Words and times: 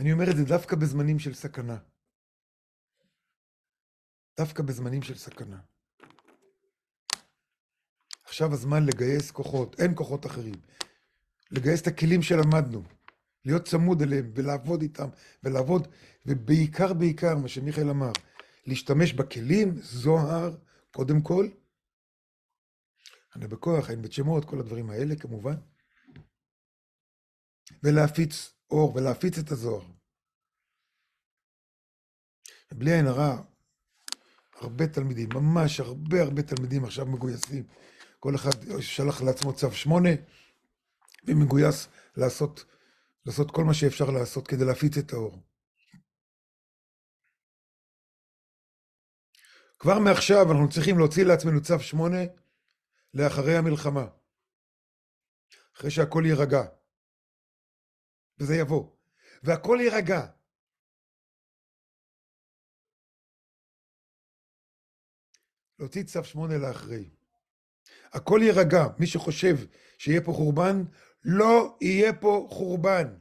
אני 0.00 0.12
אומר 0.12 0.30
את 0.30 0.36
זה 0.36 0.44
דווקא 0.44 0.76
בזמנים 0.76 1.18
של 1.18 1.34
סכנה. 1.34 1.76
דווקא 4.36 4.62
בזמנים 4.62 5.02
של 5.02 5.14
סכנה. 5.14 5.60
עכשיו 8.24 8.52
הזמן 8.52 8.86
לגייס 8.86 9.30
כוחות, 9.30 9.80
אין 9.80 9.92
כוחות 9.94 10.26
אחרים. 10.26 10.54
לגייס 11.50 11.82
את 11.82 11.86
הכלים 11.86 12.22
שלמדנו, 12.22 12.82
להיות 13.44 13.68
צמוד 13.68 14.02
אליהם 14.02 14.32
ולעבוד 14.34 14.82
איתם, 14.82 15.08
ולעבוד, 15.44 15.88
ובעיקר 16.26 16.92
בעיקר, 16.92 17.36
מה 17.36 17.48
שמיכאל 17.48 17.90
אמר, 17.90 18.12
להשתמש 18.66 19.12
בכלים, 19.12 19.74
זוהר, 19.82 20.56
קודם 20.90 21.20
כל, 21.20 21.48
אני 23.36 23.46
בכוח, 23.46 23.90
אין 23.90 24.02
בית 24.02 24.12
שמות, 24.12 24.44
כל 24.44 24.60
הדברים 24.60 24.90
האלה 24.90 25.16
כמובן, 25.16 25.54
ולהפיץ 27.82 28.52
אור 28.70 28.96
ולהפיץ 28.96 29.38
את 29.38 29.50
הזוהר. 29.50 29.82
בלי 32.72 32.92
עין 32.92 33.06
הרע, 33.06 33.42
הרבה 34.54 34.86
תלמידים, 34.86 35.28
ממש 35.34 35.80
הרבה 35.80 36.22
הרבה 36.22 36.42
תלמידים 36.42 36.84
עכשיו 36.84 37.06
מגויסים. 37.06 37.66
כל 38.20 38.34
אחד 38.34 38.50
שלח 38.80 39.22
לעצמו 39.22 39.52
צו 39.52 39.72
שמונה, 39.72 40.10
ומגויס 41.24 41.88
לעשות, 42.16 42.64
לעשות 43.26 43.50
כל 43.50 43.64
מה 43.64 43.74
שאפשר 43.74 44.10
לעשות 44.10 44.48
כדי 44.48 44.64
להפיץ 44.64 44.96
את 44.96 45.12
האור. 45.12 45.42
כבר 49.78 49.98
מעכשיו 49.98 50.52
אנחנו 50.52 50.68
צריכים 50.68 50.98
להוציא 50.98 51.24
לעצמנו 51.24 51.62
צו 51.62 51.80
שמונה 51.80 52.18
לאחרי 53.14 53.56
המלחמה, 53.56 54.06
אחרי 55.76 55.90
שהכל 55.90 56.22
יירגע. 56.26 56.79
וזה 58.40 58.54
יבוא. 58.54 58.96
והכל 59.42 59.78
יירגע. 59.80 60.26
להוציא 65.78 66.02
צו 66.02 66.24
שמונה 66.24 66.54
לאחרי. 66.58 67.10
הכל 68.12 68.40
יירגע. 68.42 68.84
מי 69.00 69.06
שחושב 69.06 69.54
שיהיה 69.98 70.20
פה 70.24 70.32
חורבן, 70.32 70.76
לא 71.24 71.78
יהיה 71.80 72.12
פה 72.20 72.48
חורבן. 72.50 73.18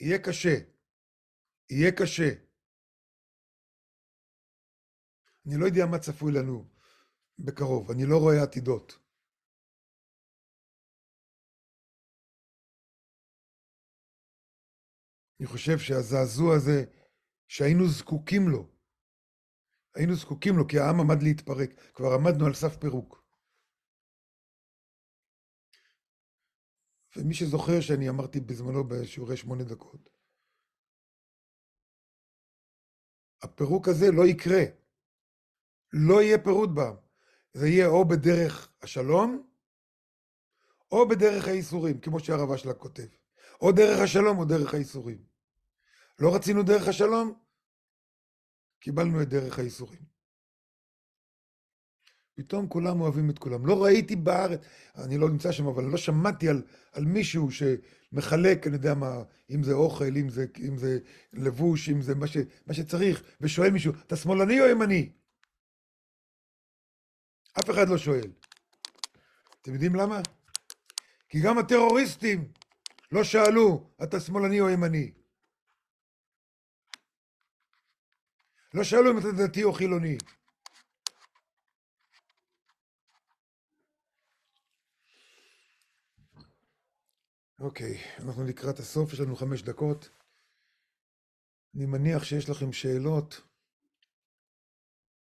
יהיה 0.00 0.18
קשה. 0.18 0.56
יהיה 1.70 1.92
קשה. 1.92 2.50
אני 5.46 5.60
לא 5.60 5.66
יודע 5.66 5.86
מה 5.90 5.98
צפוי 5.98 6.32
לנו 6.32 6.68
בקרוב, 7.38 7.90
אני 7.90 8.06
לא 8.06 8.16
רואה 8.18 8.42
עתידות. 8.42 9.09
אני 15.40 15.48
חושב 15.48 15.78
שהזעזוע 15.78 16.56
הזה, 16.56 16.84
שהיינו 17.48 17.88
זקוקים 17.88 18.48
לו, 18.48 18.68
היינו 19.94 20.14
זקוקים 20.14 20.56
לו, 20.56 20.68
כי 20.68 20.78
העם 20.78 21.00
עמד 21.00 21.22
להתפרק, 21.22 21.70
כבר 21.94 22.08
עמדנו 22.14 22.46
על 22.46 22.54
סף 22.54 22.76
פירוק. 22.76 23.24
ומי 27.16 27.34
שזוכר 27.34 27.80
שאני 27.80 28.08
אמרתי 28.08 28.40
בזמנו 28.40 28.88
בשיעורי 28.88 29.36
שמונה 29.36 29.64
דקות, 29.64 30.08
הפירוק 33.42 33.88
הזה 33.88 34.06
לא 34.16 34.26
יקרה. 34.26 34.62
לא 35.92 36.22
יהיה 36.22 36.38
פירוד 36.44 36.74
בעם. 36.74 36.96
זה 37.52 37.66
יהיה 37.68 37.86
או 37.86 38.08
בדרך 38.08 38.72
השלום, 38.82 39.50
או 40.92 41.08
בדרך 41.08 41.48
הייסורים, 41.48 42.00
כמו 42.00 42.20
שהרב 42.20 42.52
אשלג 42.52 42.76
כותב. 42.76 43.06
או 43.60 43.72
דרך 43.72 44.00
השלום 44.04 44.38
או 44.38 44.44
דרך 44.44 44.74
הייסורים. 44.74 45.29
לא 46.20 46.34
רצינו 46.34 46.62
דרך 46.62 46.88
השלום, 46.88 47.34
קיבלנו 48.80 49.22
את 49.22 49.28
דרך 49.28 49.58
הייסורים. 49.58 50.10
פתאום 52.34 52.68
כולם 52.68 53.00
אוהבים 53.00 53.30
את 53.30 53.38
כולם. 53.38 53.66
לא 53.66 53.84
ראיתי 53.84 54.16
בארץ, 54.16 54.60
אני 54.94 55.18
לא 55.18 55.30
נמצא 55.30 55.52
שם, 55.52 55.66
אבל 55.66 55.84
לא 55.84 55.96
שמעתי 55.96 56.48
על, 56.48 56.62
על 56.92 57.04
מישהו 57.04 57.48
שמחלק, 57.50 58.66
אני 58.66 58.74
יודע 58.76 58.94
מה, 58.94 59.22
אם 59.50 59.62
זה 59.62 59.72
אוכל, 59.72 60.16
אם 60.16 60.28
זה, 60.28 60.46
אם 60.58 60.78
זה 60.78 60.98
לבוש, 61.32 61.88
אם 61.88 62.02
זה 62.02 62.14
מה, 62.14 62.26
ש, 62.26 62.36
מה 62.66 62.74
שצריך, 62.74 63.22
ושואל 63.40 63.70
מישהו, 63.70 63.92
אתה 64.06 64.16
שמאלני 64.16 64.60
או 64.60 64.66
ימני? 64.66 65.12
אף 67.58 67.70
אחד 67.70 67.88
לא 67.88 67.98
שואל. 67.98 68.30
אתם 69.60 69.72
יודעים 69.72 69.94
למה? 69.94 70.20
כי 71.28 71.40
גם 71.42 71.58
הטרוריסטים 71.58 72.52
לא 73.12 73.24
שאלו, 73.24 73.90
אתה 74.02 74.20
שמאלני 74.20 74.60
או 74.60 74.70
ימני. 74.70 75.19
לא 78.74 78.84
שאלו 78.84 79.10
אם 79.10 79.18
אתה 79.18 79.26
דתי 79.46 79.64
או 79.64 79.72
חילוני. 79.72 80.16
אוקיי, 87.60 87.94
אנחנו 88.24 88.44
לקראת 88.44 88.78
הסוף, 88.78 89.12
יש 89.12 89.20
לנו 89.20 89.36
חמש 89.36 89.62
דקות. 89.62 90.10
אני 91.76 91.86
מניח 91.86 92.24
שיש 92.24 92.50
לכם 92.50 92.72
שאלות. 92.72 93.40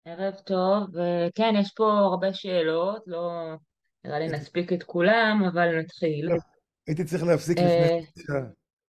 ערב 0.06 0.34
טוב, 0.36 0.88
כן, 1.36 1.54
יש 1.62 1.74
פה 1.76 1.92
הרבה 1.92 2.34
שאלות, 2.34 3.04
לא 3.08 3.56
נראה 4.04 4.20
לי 4.20 4.28
נספיק 4.28 4.74
את 4.74 4.84
כולם, 4.84 5.44
אבל 5.52 5.80
נתחיל. 5.80 6.30
הייתי 6.88 7.04
צריך 7.04 7.24
להפסיק 7.24 7.58
לפני 7.58 8.08
אה. 8.36 8.46